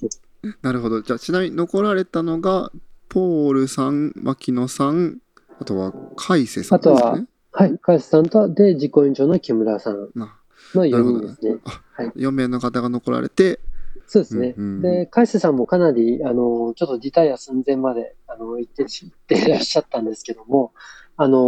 [0.63, 1.03] なるほど。
[1.03, 2.71] じゃあちなみに残られたのが、
[3.09, 5.19] ポールさん、牧野さん、
[5.61, 6.95] あとは海瀬さんですね。
[6.97, 7.19] あとは、
[7.53, 10.29] はい、海瀬さんと、で、実行委員長の木村さんの
[10.75, 11.57] 4人ですね。
[11.93, 13.61] はい、4名の方が残られて、
[14.07, 14.55] そうですね。
[14.57, 20.73] うんうん、で、海瀬さんもかなり、あの、ちょっとリタイア寸前まで、あの、行って、行っていらっしゃったんですけども、
[21.17, 21.41] あのー、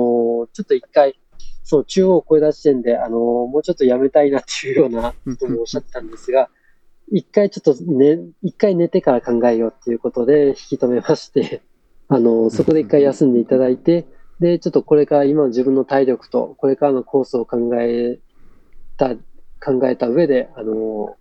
[0.52, 1.18] ちょっと一回、
[1.64, 6.48] そう、中央を超えた時点で、あのー、もうちょっとやめたいなっていうようなこともおっしゃってたんですが、
[7.12, 11.62] 一回ちょっとね、一回寝てから考えようっていうことで引き止めまして、
[12.09, 14.07] あのー、そこで一回休んでいただいて、
[14.40, 18.18] で、ちょっとこれから今の自分の体力と、これからのコースを考え
[18.96, 19.14] た、
[19.64, 21.16] 考えた上で、あの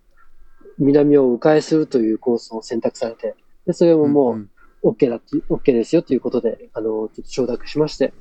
[0.77, 4.39] 南を迂回するというコースを選択されて、で、それもも
[4.84, 8.13] う OK だって、OK ですよということで、あの、ちょっと承諾しまして、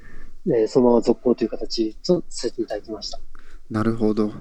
[0.47, 3.19] えー、そのまま続行という形とさせていただきました。
[3.71, 4.33] なるほど。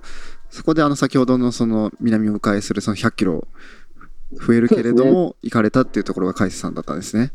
[0.50, 3.48] そこであの先ほどのその南を迂回するその100キロ
[4.34, 7.32] 増えるけれども、ね、行かれたっていうところが海瀬さんだったんですね。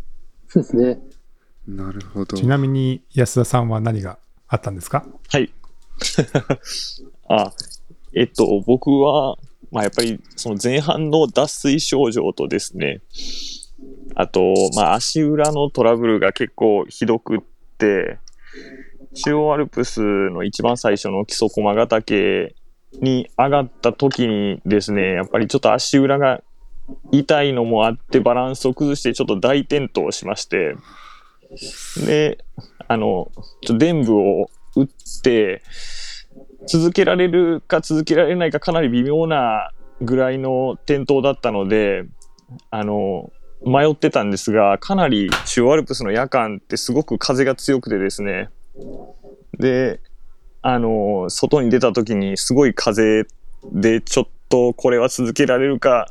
[0.49, 1.01] そうですね。
[1.67, 2.37] なるほど。
[2.37, 5.05] ちなみに安田さんは何があったんですか？
[5.29, 5.53] はい。
[7.29, 7.53] あ、
[8.15, 9.37] えっと、僕は、
[9.71, 13.03] まあやっぱりその前半の脱水症状とですね、
[14.15, 14.41] あと、
[14.77, 17.41] まあ足裏のトラブルが結構ひどくっ
[17.77, 18.19] て、
[19.15, 22.55] 中央アルプスの一番最初の基礎駒ヶ岳
[23.01, 26.43] に上がった時にですね、やっぱりちょっと足裏が
[27.13, 30.77] 痛いのもあってバランスを崩してちょっと大転倒しまして、
[32.07, 32.39] で、
[32.87, 33.31] あの、
[33.63, 34.89] ちょ伝部を打っ
[35.23, 35.63] て、
[36.67, 42.05] 続けられるか続けられないかかなり微妙なぐらいの転倒だったので、
[42.71, 43.33] あの、
[43.65, 48.51] 迷ってたんですが、かなり中央アルプスの夜間ってすごく風が強くてですね、
[49.59, 50.01] で、
[50.63, 53.27] あの、外に出た時にすごい風
[53.73, 56.09] でちょっとこれは続けられるか、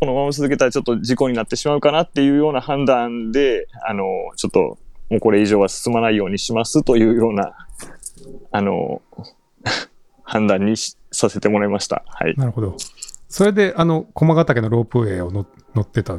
[0.00, 4.04] このまま続けたらちょっと事故になってしまうかなっていうような判断で、あの、
[4.36, 4.78] ちょっと
[5.10, 7.54] もうこれ以上は進まないようにしますというような、
[8.50, 9.02] あの、
[10.24, 10.76] 判断に
[11.12, 12.02] させてもらいました。
[12.06, 12.34] はい。
[12.36, 12.76] なるほど。
[13.28, 15.46] それで、あの、駒ヶ岳のロープウェイを乗
[15.80, 16.18] ってた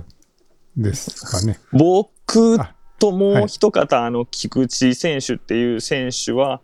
[0.77, 1.59] ですかね。
[1.71, 2.57] 僕
[2.99, 6.61] ともう一方、はい、あの、菊池選手っていう選手は、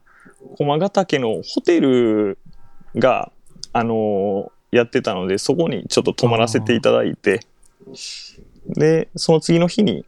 [0.58, 2.38] 駒ヶ岳のホテル
[2.96, 3.32] が、
[3.74, 7.42] あのやってたので、そこにちょっと泊まらせていただいて、
[8.68, 10.06] で、その次の日に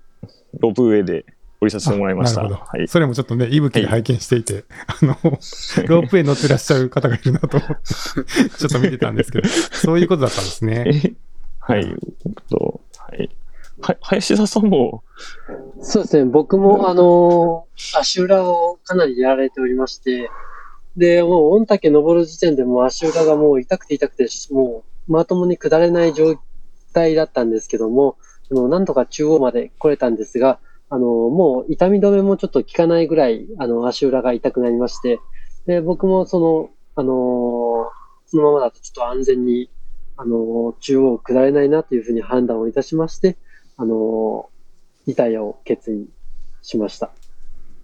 [0.59, 1.25] ロープウェイで
[1.59, 2.43] 降りさせてもらいました。
[2.43, 2.87] はい。
[2.87, 5.17] それもちょっとね、息吹で拝見していて、あの、
[5.87, 7.75] ロープウェイ乗ってらっしゃる方がいるなと思って、
[8.57, 10.83] ちょっと見てたんですけど、そういうことだったんですね。
[10.87, 11.13] え
[11.59, 11.95] はい。
[12.49, 13.29] とはい。
[13.83, 15.03] は林田さんも、
[15.81, 20.29] そうですね、僕も、あのー足裏をかなりやられておりまして、
[20.95, 26.39] で、もう、御嶽登る時点でもう足裏がもう痛くて痛くて、もう、まともに下れない状
[26.93, 28.17] 態だったんですけども、
[28.51, 35.19] あの、なんとか中央まで来れたんですが、あの、もう痛み止めもちょっと効かないぐらい、あの、足裏が痛くなりまして、
[35.65, 37.13] で、僕もその、あのー
[38.25, 39.69] そのままだとちょっと安全に、
[40.17, 43.37] あのー中央を下れないなというふうに判断をいたしまして、
[43.77, 44.53] あのー
[45.07, 46.07] リタイアを決意
[46.61, 47.11] しました。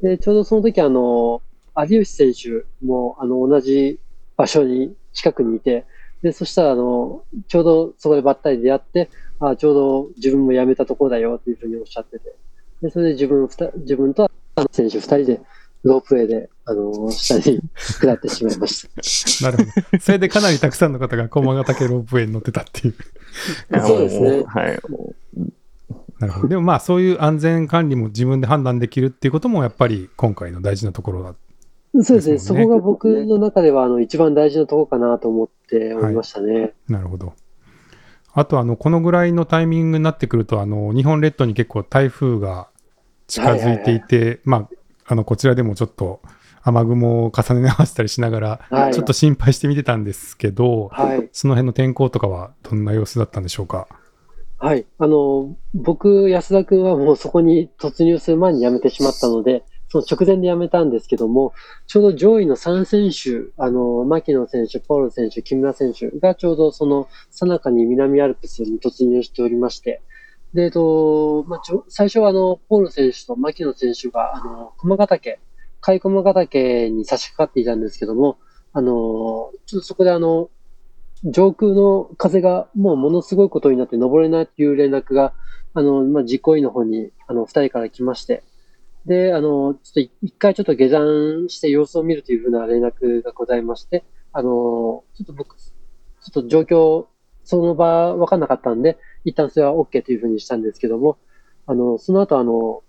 [0.01, 1.41] で、ちょうどその時あの、
[1.77, 3.99] 有吉選手もあの、同じ
[4.37, 5.85] 場所に近くにいて、
[6.21, 12.35] で、そしたらあの、ちょうどそこでばったり出会って、あちょうど自分も辞めたところだよというふうにおっしゃってて、
[12.81, 15.41] で、それで自分ふた、自分とあの選手二人で、
[15.83, 19.47] ロープウェイで、あの、下に下ってしまいました。
[19.49, 19.99] なるほど。
[19.99, 22.95] それでかなりたくさんの方が駒ヶ岳ロープウェイに乗ってたっていう。
[23.87, 24.79] そうですねもはい。
[26.19, 26.47] もなるほど。
[26.49, 31.35] でもまあそういう安全管理も自分で判断できるっていうこともやっぱり今回の大事なところだ。
[32.03, 32.37] そうですね。
[32.37, 36.73] そこが僕の中では、あの、一番大事なところかなと思っておりましたね。
[36.87, 37.33] なるほど。
[38.31, 42.67] あとあの、このぐらいのタイミングになってくると、あの、日本列島に結構台風が
[43.25, 44.69] 近づいていて、まあ、
[45.07, 46.21] あの、こちらでもちょっと
[46.61, 48.93] 雨雲を重ね合わせたりしながら、はい。
[48.93, 51.27] ちょっと心配して見てたんですけど、はい。
[51.31, 53.87] その辺の天候とかはどんな様子だったんでしょうか？
[54.61, 54.85] はい。
[54.97, 61.53] あの、僕、安田君はもうそこに突入する前に辞めてしまったので、その直前で辞めたんですけども、
[61.87, 70.01] ちょうど上位の3選手、あの、牧野選手、ポール選手、木村選手がちょうどその、さなかに南アルプスに突入しておりまして、
[70.53, 75.39] で、えっと、まあ、ちょ最初はあの、ポール選手と牧野選手が、あの、駒ヶ岳、
[75.79, 78.37] 海駒ヶ岳に差し掛かっていたんですけども、
[78.73, 80.49] あの、ちょっとそこであの、
[81.23, 85.33] 上空の風がもうものすごいことになって登れないという連絡が、
[85.73, 88.43] あの、まあ、実行委員の方に、あの、二人から来まして、
[89.05, 95.71] で、あの、ちょっと一回ちょっと下山して様子を見るというふうな連絡がございまして、あの、ちょっと僕、ちょ
[96.29, 97.07] っと状況、
[97.43, 101.17] その場分かんなかったんで、一旦それは OK というふうにしたんですけども、
[101.65, 102.83] あの、その後あの、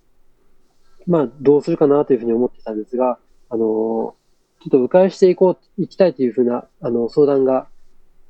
[1.07, 4.15] まあ、どうするかなというふうに思ってたんですが、あの、ちょ
[4.69, 7.69] っと迂回していこう、行きたいというふうな、あの、相談が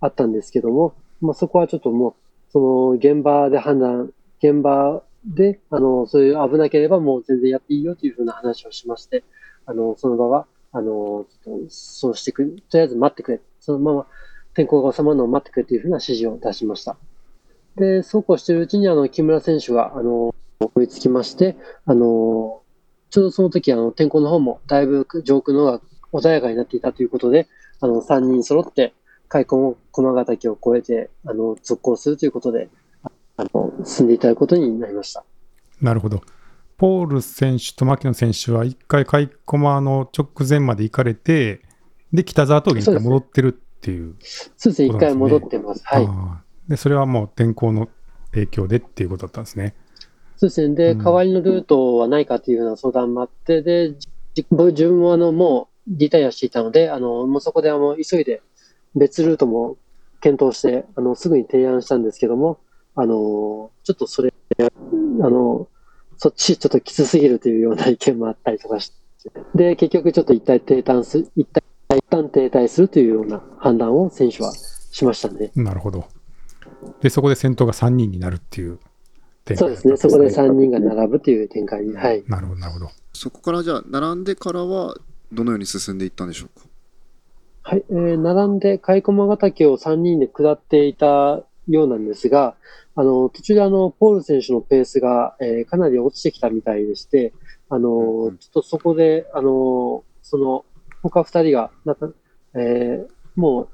[0.00, 2.14] あったんですけども、まあ、そこはちょっともう、
[2.52, 9.24] その現場で判断、現場で、あの、そういう危なければもう全然やっていいよというふうな話をしまして、
[9.66, 11.26] あの、その場は、あの、
[11.68, 13.40] そうしてくれ、とりあえず待ってくれ。
[13.60, 14.06] そのまま
[14.54, 16.96] 天候が収まるのを待ってくれというふうな指示を出しました。
[17.76, 20.34] で、そうこうしているうちに、あの、木村選手が、あの、
[20.74, 22.62] 追いつきまして、あの、
[23.10, 25.80] ちょうどその時、あの、天候の方もだいぶ上空の方が
[26.12, 27.48] 穏やかになっていたということで、
[27.80, 28.92] あの、3人揃って、
[29.30, 32.68] 開墾を駒ヶ岳を越えて、あの、続行するということで、
[33.36, 35.24] あの、進んでいただくことになりました。
[35.80, 36.20] なるほど。
[36.76, 41.62] ポール選手と牧野選手は一回開駒の直前まで行かれて、
[42.12, 44.16] で、北沢峠に戻ってるっていう。
[44.56, 45.82] そうですね、一回戻ってます。
[45.84, 46.08] はい。
[46.68, 47.88] で、それはもう天候の
[48.32, 49.76] 影響でっていうことだったんですね。
[50.38, 50.74] そうですね。
[50.74, 53.94] で、うん代わりのルートはないかというような相談もあって、で、
[54.36, 54.44] 自
[54.88, 58.42] 分もあの、もうリタイアしていたので、あの、もうそこであの、急いで
[58.94, 59.76] 別ルートも
[60.20, 62.58] 検討して、あの、すぐに提案したんですけども、
[62.94, 65.68] あの、ちょっとそれ、あの、
[66.16, 68.96] そっちちょっときつすぎるというような意見もあったりとかして、
[69.54, 71.62] で、結局ちょっと一体停滞す、一体、
[71.96, 75.50] 一旦停滞するというような判断を選手はしましたね。
[75.54, 76.04] なるほど。
[77.00, 78.78] で、そこで先頭が3人になるっていう
[79.44, 80.10] 展開だったんそうですね。
[80.10, 82.22] そこで3人が並ぶという展開に、はい。
[82.26, 82.90] なるほど、なるほど。
[83.12, 84.96] そこからじゃあ並んでからは
[85.32, 86.66] どのように進んでいったんでしょうか？
[87.70, 92.56] はい、えー並んで開駒ヶ岳を3人で下っていたようなんですが、
[92.96, 97.32] あの、途中であの、ポール選手のペースが、えーかなり落ちてきたみたいでして、
[97.68, 98.38] あの、うんうん。
[98.38, 100.64] ちょっとそこで、あの、その、
[101.04, 102.10] 他2人が、なんか、
[102.56, 103.68] えーも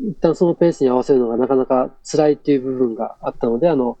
[0.00, 3.98] う、一旦そのペースに合わせるのがなかなか辛いっていう部分があったので、あの、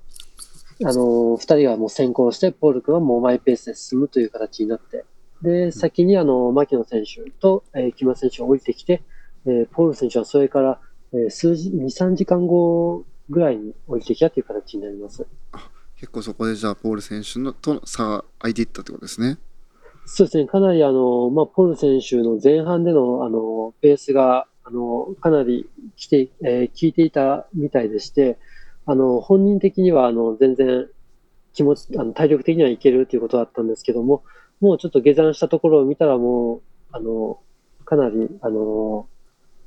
[0.84, 5.04] あの、二人はもう先行して、ポール君はもうマイペースで進むという形になって、
[5.42, 9.02] で、先にあの、牧野選手と、えー木村選手が降りてきて、
[9.46, 10.80] えーポール選手はそれから、
[11.12, 15.26] えー数時、2、3時間後ぐらいに降りてきたという形になります。
[15.98, 19.38] 結構そこでじゃあポール選手のとの差が空いていったってことですね。
[20.04, 28.38] そうですね、かなりあの、まあ、ポール選手の前半でのあの、ペースが、あの、かなり来て、えー効いていたみたいでして、
[28.84, 30.86] あの、本人的にはあの、全然、
[31.52, 34.22] 気持ち、あの体力的にはいけるということだったんですけども、
[34.60, 37.40] もうちょっと下山したところを見たらもう、あの、
[37.84, 39.08] かなり、あの、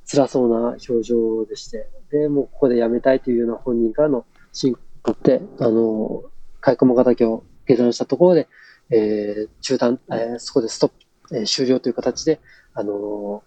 [0.06, 6.24] 辛そうな表情でして、で、もうここでやめたいというような本人からの申告で、あの、
[6.62, 8.48] 開駒ヶ岳を下山したところで、
[8.90, 10.92] えー、中断、えー、そこでストッ
[11.30, 12.40] プ、えー、終了という形で、
[12.74, 13.44] あの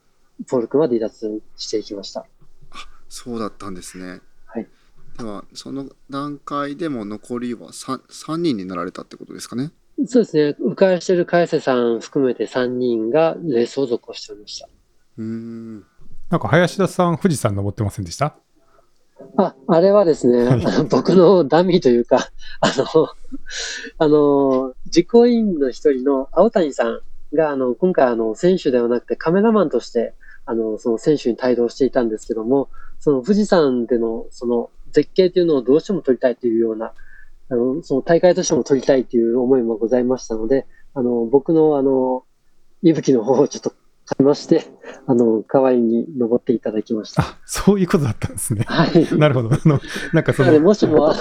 [0.48, 2.26] ポール君は離脱していきました。
[2.70, 2.76] あ、
[3.09, 4.20] そうだったんですね。
[4.46, 4.68] はい。
[5.18, 9.72] では、その段階でも残りは 3, 3人になられたってことですかね。
[10.07, 10.57] そうですね。
[10.61, 14.69] 迂回してる海瀬さん含めて3人がレースを続行しておりました。
[15.19, 15.81] うん。
[16.31, 18.37] なんか林田さん、富士山登ってませんでした？
[19.37, 23.09] あ、あれはですね、はい、 僕のダミーというか、あの、
[23.99, 27.01] あの、実行委員の一人の青谷さん
[27.35, 36.93] が、あの、今回、あの、選手ではなくてカメラマンとして、あの、その選手に帯同していたんですけども、その富士山での、その絶景というのをどうしても撮りたいというような、
[37.53, 42.25] あの、その大会としても撮りたいという思いもございましたので、あの、僕の、あの、
[42.83, 43.71] 息吹の方をちょっと
[44.07, 44.65] 買いまして、
[45.07, 47.23] あの、河合に登っていただきました。
[47.23, 48.65] あ、そういうことだったんですね。
[48.67, 49.07] はい。
[49.19, 49.51] なるほど。
[49.55, 49.81] あの、
[50.15, 50.61] なんかその。
[50.61, 51.15] もしも、あ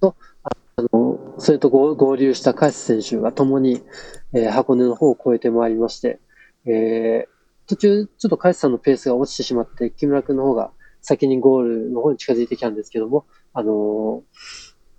[0.00, 3.84] と、あの、それと合流したカイス選手が共に、
[4.32, 6.18] えー、箱根の方を越えてまいりまして、
[6.66, 14.24] えー、途中、ちょっとカイスさんのペースが落ちてしまって、木村君の方が先にゴールの方に近づいてきたんですけども、あの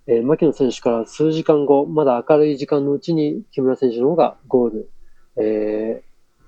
[0.06, 4.90] えー、牧野選手から数時間後、まだ明るい時間のうちに木村選手の方がゴール、
[5.36, 6.02] え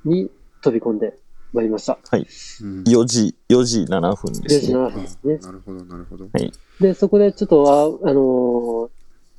[0.06, 0.30] ー、に
[0.64, 1.18] 飛び込んで
[1.52, 1.98] まいりました。
[2.10, 2.22] はい。
[2.24, 4.78] 4時、4時7分ですね。
[4.78, 5.36] 4時7分ですね。
[5.38, 6.24] なるほど、なるほど。
[6.32, 6.52] はい。
[6.80, 8.90] で、そこでちょっと、あ、あの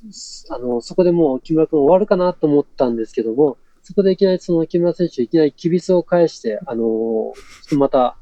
[0.08, 8.16] ー、あの、そこでもう木村君終わるかなと思ったんですけども、そこでいきなりその木村選手いきなりキビスを返して、あのー、また、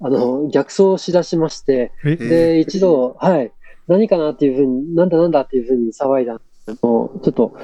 [0.00, 3.52] あの、逆走しだしまして、で、一度、はい、
[3.88, 6.40] 何かなっていうふうに、なんだなんだっていうふうに騒いだの、
[6.78, 7.56] ちょっと、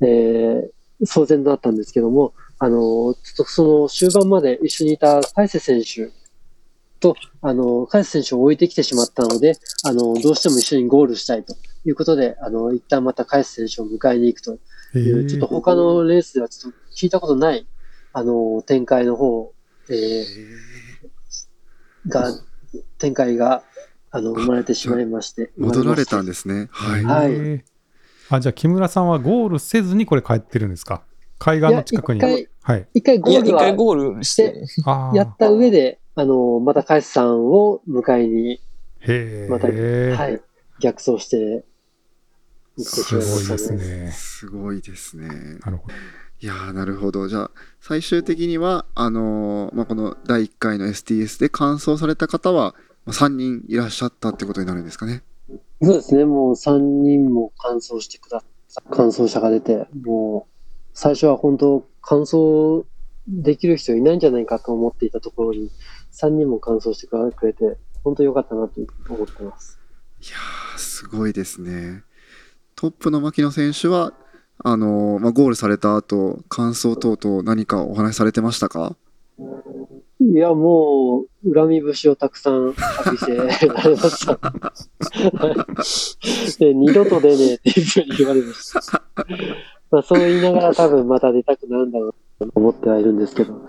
[0.00, 0.70] えー、
[1.02, 6.10] 騒然となったんですけども、あの、ちょっとその終盤まで一緒にいた海瀬選手
[7.00, 14.58] と、あの、海瀬選手を置いてきてしまったので、あの、どうしても一緒にゴールしたいということで、あの、一旦また海瀬選手を迎えに行くと
[14.98, 17.66] いう、ちょっと他のレースではちょっと聞いたことない、
[18.12, 19.52] あの、展開の方、
[19.90, 20.24] えー、
[22.08, 22.32] が、
[22.98, 23.62] 展開が、
[24.10, 25.52] あの、生まれてしまいまして。
[25.58, 26.68] 戻られたんですね。
[26.70, 27.04] はい。
[27.04, 27.64] はい。
[28.30, 31.02] あ、じゃあ木村さんはゴールせずにこれ帰ってるんですか？
[31.38, 32.20] 海岸の近くに。
[32.20, 32.22] 一
[32.62, 33.62] 回、一回ゴールは。
[33.62, 34.64] 一回ゴールして、
[35.14, 38.60] やった上で、あの、またカイスさんを迎えに、
[39.00, 40.40] へまた、はい、
[40.80, 41.64] 逆走して
[42.76, 44.10] 行ってしまいましたね。
[44.12, 45.28] すごいですね。
[45.28, 45.94] なるほど。
[46.38, 47.28] いやなるほど。
[47.28, 52.74] じゃあ、最終的には、あのー、まあ、この第1回の STS で完走された方は、
[53.06, 55.22] 3人いらっしゃったってことになるんですかね。
[55.80, 56.24] そうですね。
[56.24, 60.55] もう3人も完走してくださ完走者が出て、もう、
[60.98, 62.86] 最初は本当、完走
[63.28, 65.70] できる人いないんじゃないかと思っていたところに、
[66.14, 68.80] 3人も完走してくれて、本当良かったなと
[69.10, 69.78] 思ってます。
[70.22, 72.02] いやー、すごいですね。
[72.76, 74.14] トップの牧野選手は、
[74.64, 78.96] あのー、まあ、ゴールされた後、感想等々何かお話しされてましたか？
[80.18, 82.74] いや、もう、恨み節をたくさん浴
[83.12, 84.40] びせられました。
[86.64, 89.02] で、二度と出ねえっていうふうに言われました。
[89.96, 93.66] まあ、そう言いながら多分また出たくなるんだろうと思ってはいるんですけど。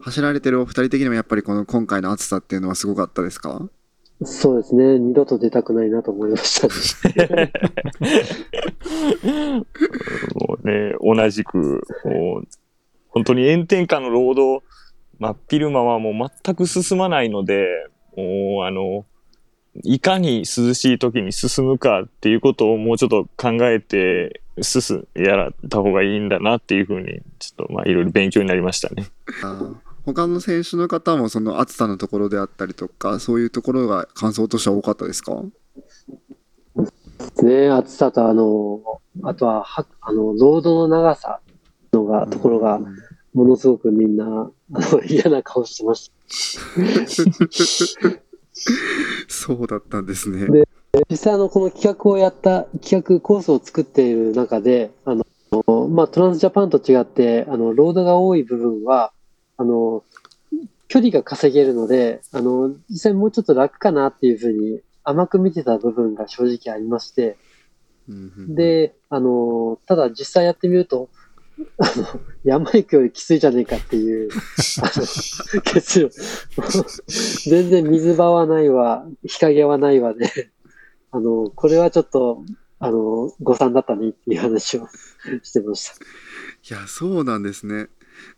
[0.00, 3.68] 走られてるお二人的にもやっぱりこの今回の暑さっていうのはすごかったですか？
[4.24, 4.98] そうですね。
[4.98, 6.66] 二度と出たくないなと思いました
[7.36, 7.52] ね。
[10.34, 12.48] もうね、同じく、もう、
[13.10, 14.66] 本当に炎天下の労働、
[15.20, 17.68] 真っ昼間はもう全く進まないので、
[18.16, 19.04] もう、あの、
[19.84, 29.06] いかに涼しい時に進むかっていうことをもうちょっと考えて、進、やらた方がいいんだなっていうふうに、ちょっとまあいろいろ勉強になりましたね。
[30.04, 35.42] 他の選手の方もその暑さのところであったりとか、そういうところが感想としては多かったですか？
[37.42, 38.80] ね暑さとあの、
[39.22, 41.40] あとはは、あの、ロードの長さ
[41.92, 42.80] のが、ところが、
[43.34, 44.28] ものすごくみんな、あ
[44.72, 46.14] の、 嫌な顔してました。
[49.28, 50.46] そうだったんですね。
[50.46, 50.68] で、
[51.10, 55.24] 実際あの、この企画をやった、企画コースを作っている中で、あの、
[55.88, 59.12] まあ、トランスジャパンと違って、あの、ロードが多い部分は、
[59.56, 60.04] あの、
[60.88, 67.36] 距離が稼げるので、あの、実際もうちょっと楽かなっていうふうに甘く見てた部分が正直ありまして、
[68.48, 71.10] で、あの、ただ実際やってみると、
[71.78, 74.30] あの、山行くよりきついじゃねえかっていう、
[74.82, 74.90] あ
[75.56, 76.10] の、結論。
[77.46, 80.50] 全然水場はないわ、日陰はないわで、
[81.10, 82.44] あの、これはちょっと、
[82.78, 84.86] あの、誤算だったねっていう話を
[85.42, 86.74] してました。
[86.76, 87.88] いや、そうなんですね。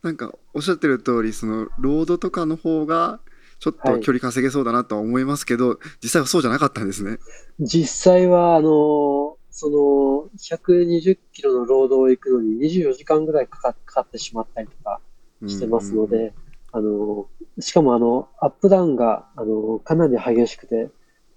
[0.03, 3.21] なんかおっしゃってる通りそのロードとかの方が
[3.59, 7.19] ちょっと距離稼げそうだなとは思いますけど、はい、実際はそうじゃなかったんですね。
[7.59, 15.01] 実際はあのその120キロのロードを行くのに24時間ぐらいかかかかってしまったりとか
[15.47, 16.33] してますので、
[16.73, 17.27] あの
[17.59, 20.89] しかもあのアップダウンがあのかなり激しくて、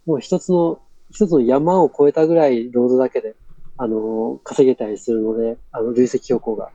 [0.06, 0.82] もう一つの
[1.14, 3.36] 一つの山を越えたぐらいロードだけで
[3.78, 6.72] あの稼げたりするので、あの累積標高が。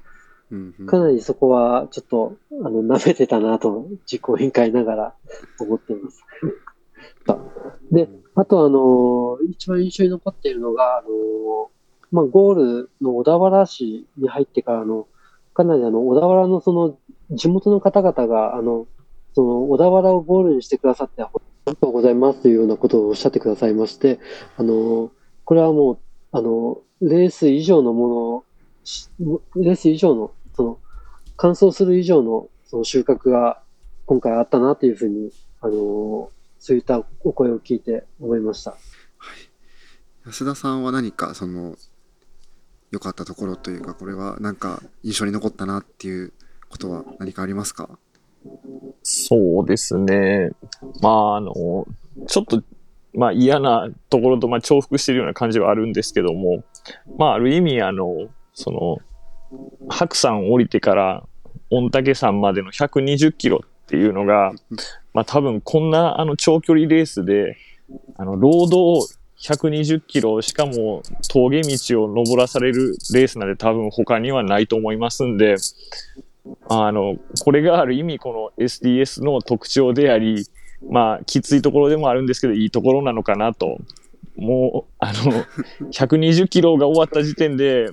[0.87, 5.15] かなりそこはちょっと、あの、舐めてたなと、実行委員会ながら
[5.61, 6.25] 思っています。
[7.93, 11.71] で、あとあの、一番印象に残っているのが、あの、
[12.11, 15.07] まあ、ゴールの小田原市に入ってからの、
[15.53, 16.97] かなりあの、小田原のその、
[17.31, 18.87] 地元の方々が、あの、
[19.35, 21.23] その、小田原をゴールにしてくださって、
[21.69, 24.19] ありがとうございますというようなことをおっしゃってくださいまして、
[24.57, 25.13] あの、
[25.45, 25.99] これはもう、
[26.33, 28.45] あの、レース以上のも
[29.17, 30.79] の、レース以上のその、
[31.37, 33.63] 乾燥する以上のその収穫が
[34.07, 38.73] 今回あったなというふうに、あの、そういったお声を聞いて思いました。
[38.73, 38.81] はい。
[40.27, 41.77] 安田さんは何かその、
[42.91, 46.33] 良かったところというか、これはなんか印象に残ったなっていう
[46.71, 47.99] ことは何かありますか？
[49.29, 50.53] そうですね。
[51.03, 51.53] まあ、あの、
[52.27, 52.63] ちょっと、
[53.13, 56.65] まあ嫌なところと、まあ重複してるような感じはあるんですけども、
[57.19, 58.99] まあある意味、あの、その、
[59.91, 61.25] 白山降りてから
[61.71, 64.53] 御嶽山までの120キロっていうのが、
[65.13, 67.59] まあ多分こんなあの長距離レースで、
[68.17, 69.07] あの、ロードを
[69.43, 75.57] 120キロ、しかも峠道を登らされるレースなんで多分他にはないと思いますんで、
[76.69, 80.45] あの、これがある意味この SDS の特徴であり、
[80.89, 83.79] まあ、きついところでもあるんですけど、いいところなのかなと。
[84.37, 85.45] もう、あの、
[85.91, 87.89] 120キロが終わった時点で、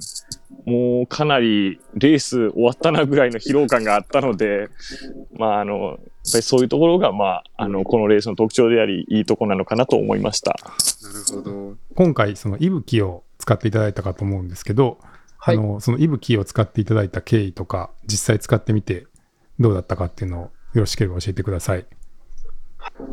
[0.66, 4.68] もうかなりレース終わったなぐらいの疲労感があったので、
[5.38, 6.02] まあ、あの、やっぱ
[6.38, 10.56] りそういうところが、まあ、あの、このレースの特徴であり、いいとこなのかなと思いました。
[11.04, 11.76] なるほど。
[11.96, 14.98] 今回、その息吹を使っていただいたかと思うんですけど、
[15.46, 19.06] はい、あの、その息吹を使っていただいた経緯とか、実際使ってみて
[19.60, 21.86] どうだったかっていうのをよろしければ教えてください。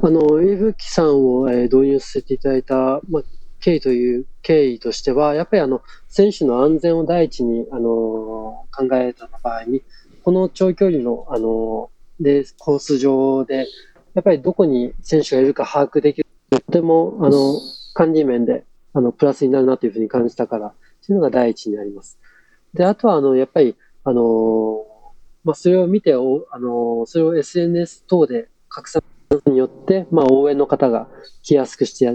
[0.02, 3.22] あの、息吹さんを、え導入させていただいた、まあ、
[3.60, 9.82] 経緯という経緯としては、やっぱりあの、選手の安全を第一に、あの、考えた場合に、
[10.24, 13.66] この長距離の、あの、で、コース上で、
[14.14, 17.60] やっぱりどこに選手がいるか把握できる、とても、あの、
[17.92, 18.64] 管理面で、
[18.94, 20.72] あの、プラスになるなというふうに感じたから、
[21.04, 22.18] というのが第一になります。
[22.74, 24.84] で、あとは、あの、やっぱり、あの、
[25.44, 29.02] まあ、それを見て、おあの、それを SNS 等で拡散
[29.46, 31.08] によって、まあ、応援の方が
[31.42, 32.12] 来やすくしてや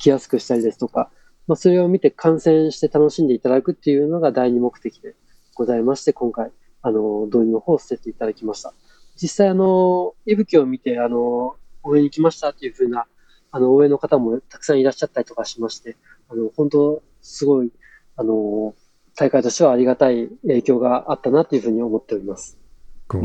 [0.00, 1.10] 来やすくしたりですとか、
[1.46, 5.14] まあ、それを見て観戦して楽しんでいただくっていうのが第二目的で
[5.54, 6.50] ございまして、今回、
[6.82, 8.74] あの、導入の方を捨てていただきました。
[9.20, 13.06] 実際、あの、息吹を見て、あの、応援に来ましたっていうふうな、
[13.50, 15.96] あの、応援の方もたくさんいらっしゃったりとかしまして、
[16.28, 17.72] あの、本当、すごい、
[18.16, 18.74] あの、
[19.16, 22.58] 大会としてはありがたい影響があったなというふうに思っております。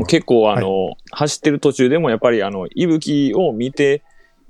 [0.06, 4.02] 結構あの、はい、走ってる途中でもやっぱりあの、息吹を見て、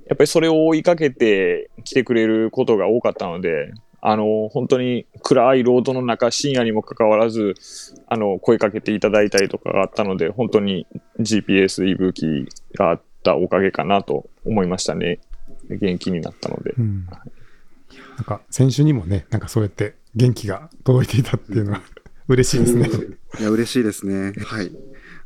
[0.07, 3.73] やっぱりそれを追いかけて来てくれることが多かったので、
[4.05, 7.55] あの、本当に暗いロードの中、深夜にもかかわらず、
[8.07, 10.87] あの、声かけていただいたりとかがあったので、本当に
[11.19, 15.19] GPS 息吹があったおかげかなと思いましたね。
[15.69, 16.71] 元気になったので。
[16.77, 17.19] うん、なん
[18.25, 21.81] か、先週にもね、なんかそうやって元気が届いていたっていうのは
[22.27, 22.89] 嬉しいですね。
[23.39, 24.33] いや、嬉しいですね。
[24.45, 24.71] はい。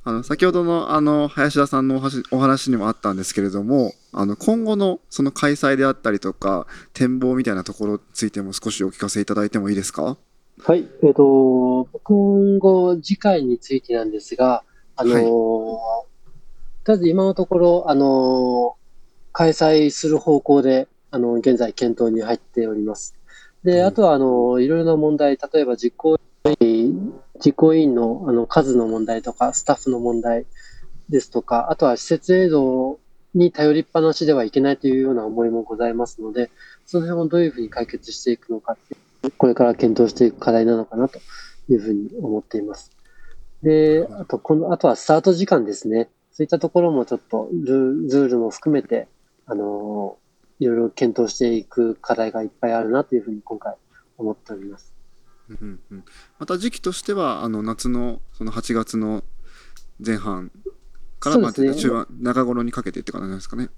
[0.03, 10.15] あの先ほどのあの林田さんのお話にもあったんですけれどもあの今後のその開催であったりとか展望みたいなところについても少しお聞かせいただいてもいいですか？
[10.63, 14.63] はい、えっ、ー、と今後次回についてなんですが
[14.95, 18.77] あの、はい、とりあえず今のところあの
[19.33, 23.16] 開催する方向であの現在検討に入っております。
[23.63, 26.17] で、あとはあのいろいろな問題例えば実行
[27.43, 30.45] 実行委員のあの数の問題とか、スタッフの問題
[31.09, 32.99] ですとか、あとは施設映像
[33.33, 36.49] に頼りっぱなしではいけないというような思いもございますので、
[36.85, 38.77] その辺をどういうふうに解決していくのか
[39.37, 41.19] これから検討していく課題なのかなと
[41.69, 42.91] いうふうに思っています。
[43.61, 46.09] で、あと、この、あとはスタート時間ですね。
[46.31, 49.07] そういったところもちょっとルールも含めて、
[49.47, 50.17] あの
[50.59, 53.75] いろいろ検討していく課題がいっぱいあるなというふうに今回
[54.17, 54.93] 思っております。
[55.49, 56.03] うんうん、
[56.39, 59.23] また時期としてはあの夏のその8月の
[60.05, 60.51] 前半
[61.19, 63.69] からまあ中盤、中頃にかけてって感じですかね。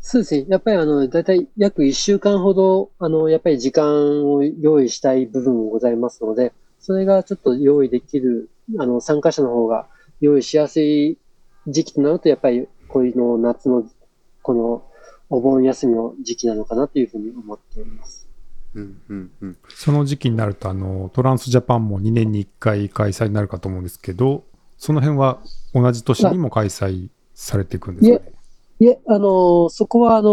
[0.00, 0.46] そうですね。
[0.48, 9.88] やっぱりあの、だいたい約1週間ほど、あの、やっぱり時間を用意したい部分もございますので、それがちょっと用意できる、あの、参加者の方が
[10.20, 11.18] 用意しやすい
[11.66, 13.84] 時期となると、やっぱりこういうの夏の、
[14.42, 14.84] この
[15.28, 18.28] お盆休みの時期なのかなというふうに思っております。
[18.74, 24.44] うんうんうん、その時期になるとあのトランスジャパンも2年に1回開催になるかと思うんですけど
[24.76, 25.40] その辺は
[25.72, 28.32] 同じ年にも開催されていくんですかね？
[28.78, 30.28] いえ、あの、そこは、あの、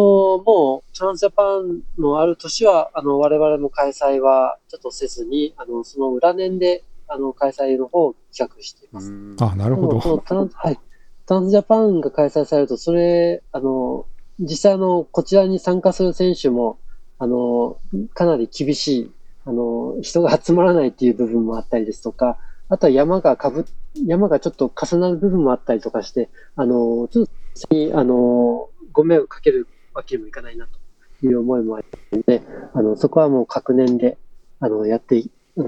[0.46, 9.14] もう、トランスジャパンのある年は、あの、我々の開催はちょっとせずに、あの、その裏年で、あの、開催の方を企画しています。
[9.40, 10.18] あ、なるほど。
[10.26, 10.80] トランはい。
[11.26, 14.08] トランスジャパンが開催されると、それ、あの、
[14.40, 16.80] 実際、あの、こちらに参加する選手も、
[17.20, 17.78] あの、
[18.14, 19.12] かなり厳しい、
[19.46, 22.38] あの、人が集まらないっていう部分もあったりですとか、
[22.70, 23.66] あとは山がかぶ、
[24.06, 32.42] 山がちょっと重なる部分もあったりとかして、あの、ちょっと、に、あの、ご迷惑かけるわけにもいかないなという思いもあるので、
[32.74, 34.18] あの、そこはもう各年で、
[34.60, 35.24] あの、やって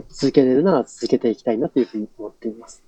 [0.10, 2.84] 続けれるなら続けていきたいなというふうに思っています。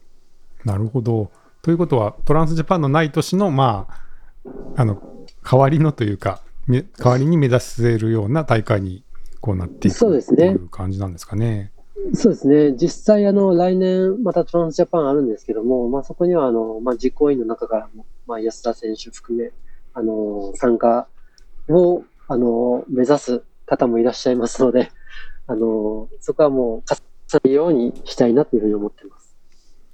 [0.65, 1.29] なるほど。
[1.61, 5.16] ということは、トランスジャパンのない年の、まあ、あの、
[5.49, 9.03] 代わりのというか、代わりに目指せるような大会に
[9.39, 10.17] こうなっていくとい
[10.53, 11.71] う感じなんですかね。
[12.13, 12.73] そうですね。
[12.73, 19.51] 実際、あの、来年、またトランスジャパンあるんですけども、まあ、そこには、あの、まあ、実行委員の中からも、まあ、安田選手含め、
[19.93, 21.07] あの、参加
[21.69, 24.91] を、あの、目指す方もいらっしゃいますので、
[25.47, 29.35] あの、そこはもう、活さるようにしたいなというふうに思っています。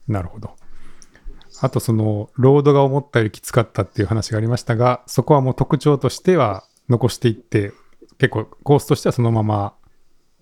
[0.08, 0.56] なるほど。
[1.62, 7.74] あとそのロードが思ったよりきつかったっていう話がありましたがそこはもう特徴としては残していって
[8.18, 9.74] 結構コースとしてはそのまま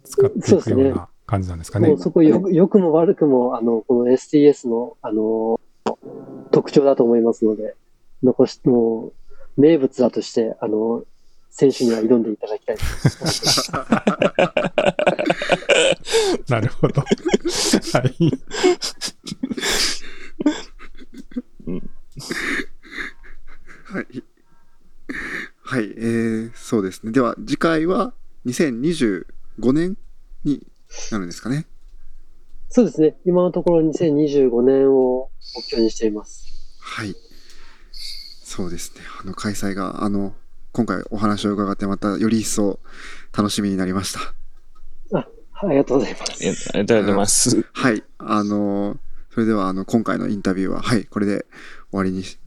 [0.03, 1.95] 使っていくような感じなんですかね。
[1.97, 5.59] そ、ね、こよよくも悪くもあのこの STS のあの
[6.51, 7.75] 特徴だと思いますので
[8.23, 9.11] 残しも
[9.57, 11.03] う名物だとしてあの
[11.49, 12.77] 選手には挑んでいただきたい
[16.47, 17.01] なるほど。
[17.01, 17.07] は
[18.19, 18.31] い。
[23.85, 24.23] はい。
[25.63, 27.11] はい、えー、そうですね。
[27.11, 28.13] では、次回は
[28.45, 29.25] 2025
[29.73, 29.97] 年
[30.43, 30.65] に
[31.11, 31.67] なるんですかね。
[32.69, 33.17] そうですね。
[33.25, 36.45] 今のところ2025年を目標にしています。
[36.79, 37.15] はい。
[37.91, 39.01] そうですね。
[39.21, 40.33] あの、開催が、あの、
[40.71, 42.79] 今回お話を伺ってまたより一層
[43.35, 44.19] 楽しみになりました。
[45.17, 46.69] あ、ありがとうございます。
[46.69, 47.65] ありがとうございます。
[47.73, 48.03] はい。
[48.17, 48.97] あの、
[49.33, 51.45] それではあの今回のインタビューは、はい、これで
[51.80, 52.37] 終わりにし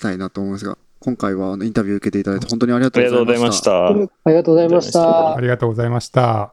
[0.00, 3.88] たいなと思いますが、今回はあのインタビューを受けていただいて本当にありがとうございました。
[3.88, 3.92] あ
[4.30, 5.36] りがとうございました。
[5.36, 6.44] ありがとうございました。